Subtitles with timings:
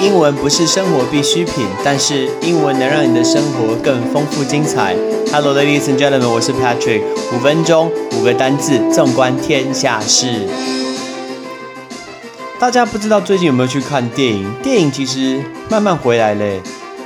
[0.00, 4.96] 英文不是生活必需品，但是英文能让你的生活更丰富精彩。
[5.30, 7.02] Hello, ladies and gentlemen，我是 Patrick。
[7.34, 10.48] 五分钟，五个单字，纵观天下事。
[12.58, 14.50] 大家不知道最近有没有去看电影？
[14.62, 16.62] 电影其实慢慢回来嘞。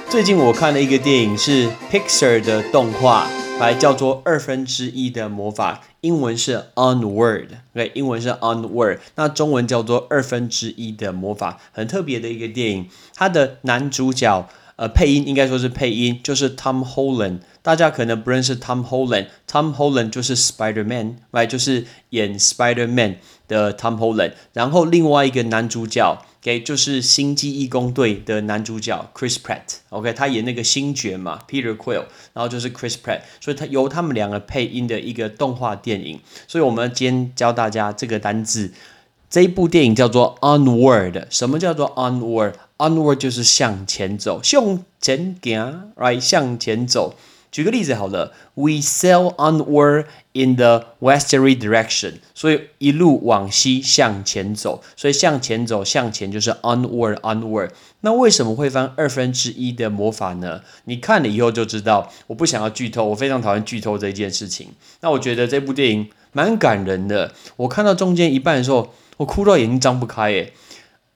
[0.09, 3.27] 最近我看了一个电影，是 Pixar 的动画，
[3.61, 5.83] 来叫做《二分之一的魔法》。
[6.01, 12.89] 英文是 Onward，对，英文是 Onward，那中文叫做二分之一的魔法，很特别的一个电影。
[13.15, 17.39] 它的男主角，呃，配音应该说是配音，就是 Tom Holland。
[17.63, 23.17] 大家可能不认识 Tom Holland，Tom Holland 就是 Spider Man，right，就是演 Spider Man
[23.49, 24.33] 的 Tom Holland。
[24.53, 26.19] 然后另外一个男主角。
[26.45, 32.05] OK，就是《星际义工队》的男主角 Chris Pratt，OK，他演那个星爵嘛，Peter Quill，
[32.35, 36.21] 然后就是 Chris Pratt，所以他由他们两个配音的一个动画电影。
[36.47, 38.75] 所以我们今天教大家这个单字，
[39.31, 41.25] 这一部电影叫做 Onward。
[41.31, 47.17] 什么叫做 Onward？Onward 就是向前走，向前行，right，向前走。
[47.55, 57.71] 举个例子好了，We sail onward in the westerly direction，所以一路往西向前走，所以向前走向前就是 onward onward。
[58.01, 60.63] 那为什么会翻二分之一的魔法呢？
[60.87, 62.11] 你看了以后就知道。
[62.27, 64.71] 我不想要剧透，我非常讨厌剧透这件事情。
[65.03, 67.33] 那我觉得这部电影蛮感人的。
[67.55, 70.33] 我看到中间一半的时候，我哭到眼睛张不开。
[70.33, 70.53] 诶，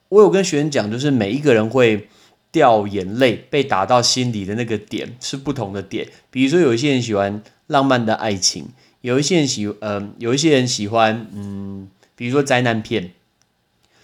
[0.07, 2.07] 我有跟学员讲，就是每一个人会。
[2.51, 8.69] 掉眼泪被打到心里的那个点是不同的点，比如说有一些人喜欢浪漫的爱情，
[9.01, 13.11] 有一些人喜嗯有一些人喜欢嗯，比如说灾难片。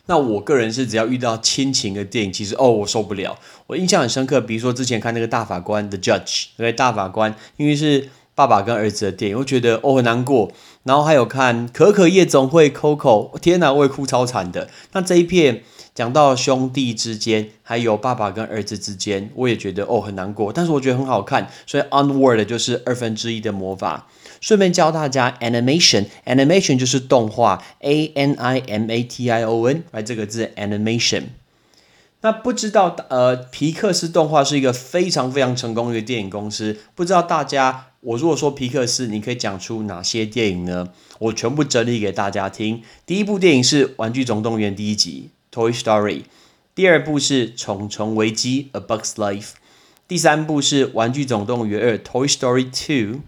[0.08, 4.40] 那我个人是只要遇到亲情的电影，其实哦我受不了，我印象很深刻。
[4.40, 10.52] 比如说之前看那个大法官的 Judge，对大法官，因为是爸爸跟儿子的电影，我觉得哦很难过。
[10.84, 14.70] 然后还有看可可夜总会 Coco，天哪，我也哭超惨的。
[14.92, 15.64] 那这一片。
[15.96, 24.06] 讲到兄弟之间，还有爸爸跟儿子之间，我也觉得哦很难过，但是我觉得很好看，所以 Onward 就是二分之一的魔法。
[24.42, 31.24] 顺便教大家 animation，animation 就是动画，A N I M A T I O N，来这个字 animation。
[32.26, 40.90] 那不知道呃皮克斯动画是一个非常非常成功的一个电影公司，不知道大家我如果说皮克斯，你可以讲出哪些电影呢？
[41.20, 42.82] 我全部整理给大家听。
[43.06, 45.30] 第一部电影是《玩具总动员》第一集。
[45.54, 46.24] Toy Story，
[46.74, 49.52] 第二部是《虫虫危机》A Bug's Life，
[50.08, 53.22] 第三部是《玩具总动员二》Toy Story Two，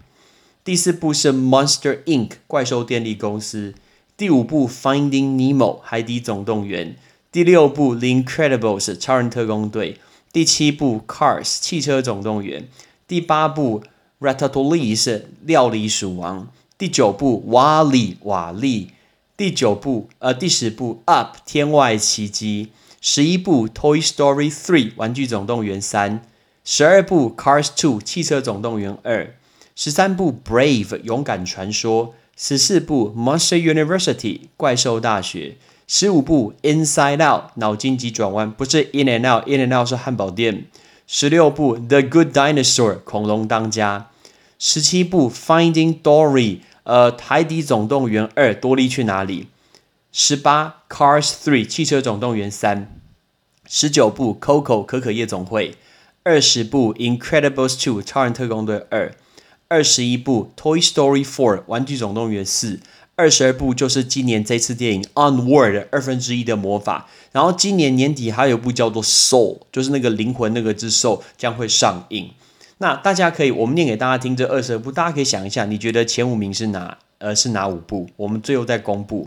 [0.64, 2.32] 第四部是 Monster Inc.
[2.48, 3.74] 怪兽电力公司，
[4.16, 6.96] 第五部 Finding Nemo 海底总动员，
[7.30, 9.98] 第六部 The Incredibles 超人特工队，
[10.32, 12.68] 第七部 Cars 汽车总动员，
[13.06, 13.82] 第八部
[14.20, 18.92] Ratatouille 是料理鼠王，第九部瓦力瓦力。
[19.36, 26.18] 第九部，呃，第十部《Up 天外奇迹》，十一部《Toy Story Three 玩具总动员三》，
[26.64, 29.24] 十二部《Cars Two 汽车总动员二》，
[29.76, 35.50] 十三部《Brave 勇敢传说》，十四部《Monster University 怪兽大学》，
[35.90, 36.52] 十五部
[36.84, 40.66] 《Inside Out 脑筋急转弯》，不是 In and Out，In and Out 是汉堡店，
[41.06, 44.10] 十六部《The Good Dinosaur 恐龙当家》，
[44.58, 46.56] 十七部《Finding Dory》。
[46.84, 49.48] 呃，《海底总动员二》多利去哪里？
[50.12, 52.98] 十八，《Cars Three》汽车总动员三，
[53.66, 55.72] 十九部《Coco 可可夜总会》，
[56.22, 59.14] 二十部《Incredibles Two》超人特工队二，
[59.68, 62.80] 二十一部《Toy Story Four》玩具总动员四，
[63.18, 67.08] 二十二部就是今年这次电影《Onward》二分之一的魔法。
[67.32, 72.30] 然后今年年底还有一部叫做《Soul》，就是那个灵魂那个之 Soul 将会上映。
[72.78, 76.96] 那大家可以，我们念给大家听这二十二部，大家可以想一下，你觉得前五名是哪？
[77.18, 78.08] 呃，是哪五部？
[78.14, 79.26] 我们最后再公布。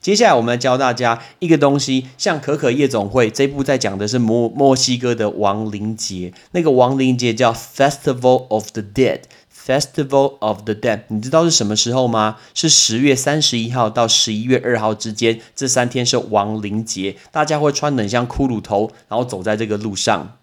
[0.00, 12.38] 接下来我们来教大家一个东西，像可可夜总会这部在讲的是墨墨西哥的亡灵节，那个亡灵节叫 Festival of the Dead，Festival of the Dead，你知道是什么时候吗？
[12.54, 20.39] 是十月三十一号到十一月二号之间，这三天是亡灵节，大家会穿得像骷髅头，然后走在这个路上。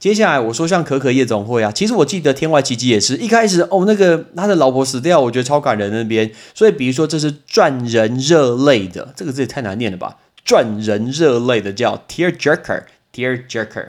[0.00, 6.30] 接下来我说像可可夜总会啊，其实我记得天外奇迹也是一开始哦，那个他的老婆死掉，我觉得超感人那边。
[6.54, 10.16] 所以比如说这是赚人热泪的，这个字也太难念了吧？
[10.42, 13.88] 赚人热泪的叫 tear jerker，tear jerker。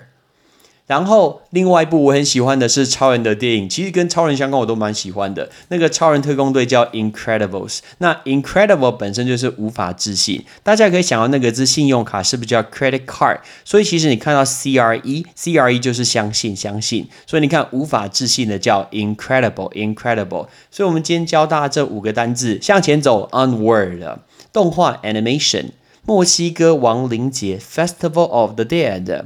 [0.92, 5.50] 然后另外一部我很喜欢的是超人的电影，其实跟超人相关我都蛮喜欢的。
[5.70, 13.40] 那个超人特工队叫 Incredibles，那 Incredible 本身就是无法置信，大家可以想到那个字信用卡是不是叫 credit card？
[13.64, 20.48] 所以其实你看到 C R E，C R E 就是相信相信，所以你看无法置信的叫 Incredible，Incredible。
[20.70, 24.18] 所以我们今天教大家这五个单字，向前走 Onward，
[24.52, 25.68] 动画 Animation，
[26.06, 29.24] 墨西哥亡灵节 Festival of the Dead。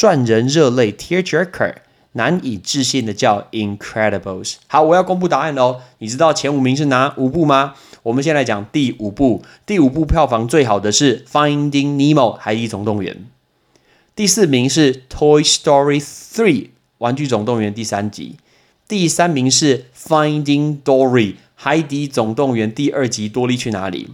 [0.00, 1.74] 赚人热泪 （tearjerker），
[2.12, 4.54] 难以置信的叫 Incredibles。
[4.66, 5.82] 好，我要公布答案喽。
[5.98, 7.74] 你知道前五名是哪五部吗？
[8.04, 9.42] 我们先来讲第五部。
[9.66, 13.26] 第五部票房最好的是《Finding Nemo》海底总动员。
[14.16, 16.44] 第四名是《Toy Story 3》
[16.96, 18.36] 玩具总动员第三集。
[18.88, 24.08] 第三名是《Finding Dory》海底总动员第二集多利去哪里？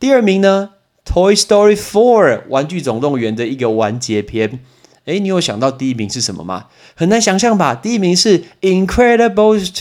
[0.00, 0.70] 第二名呢？
[1.12, 1.92] 《Toy Story 4》
[2.48, 4.60] 玩具总动员的一个完结篇。
[5.04, 6.66] 哎，你有想到第一名是什么吗？
[6.94, 7.74] 很难想象吧？
[7.74, 9.72] 第一名是《Incredibles 2》，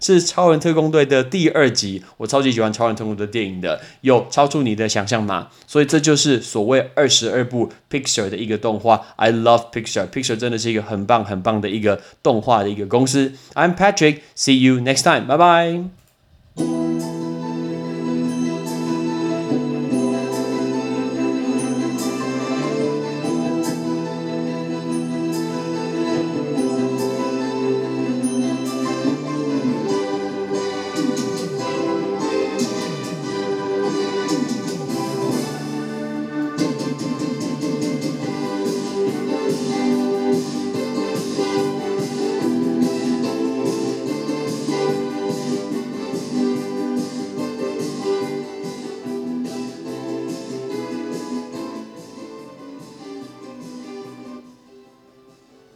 [0.00, 2.02] 是超人特工队的第二集。
[2.18, 5.48] 我超级喜欢超人特工队电影的，有超出你的想象吗？
[5.66, 9.06] 所以这就是所谓二十二部 Pixar 的一个动画。
[9.16, 13.32] I love Pixar，Pixar 真的是一个很棒很棒的一个动画的一个公司。
[13.54, 15.99] I'm Patrick，see you next time，拜拜。